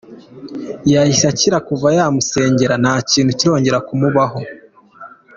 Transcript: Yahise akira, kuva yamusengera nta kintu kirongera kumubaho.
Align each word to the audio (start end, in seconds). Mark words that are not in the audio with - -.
Yahise 0.91 1.23
akira, 1.31 1.57
kuva 1.67 1.87
yamusengera 1.97 2.75
nta 2.83 2.95
kintu 3.09 3.31
kirongera 3.39 3.77
kumubaho. 3.87 4.39